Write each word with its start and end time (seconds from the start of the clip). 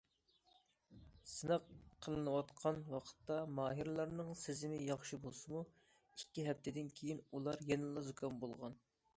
سىناق 1.31 1.65
قىلىنىۋاتقان 2.05 2.79
ۋاقىتتا 2.95 3.37
ماھىرلارنىڭ 3.59 4.31
سېزىمى 4.45 4.81
ياخشى 4.89 5.21
بولسىمۇ، 5.27 5.63
ئىككى 6.19 6.47
ھەپتىدىن 6.51 6.91
كېيىن 7.01 7.25
ئۇلار 7.29 7.65
يەنىلا 7.73 8.09
زۇكام 8.11 8.43
بولغان. 8.47 8.85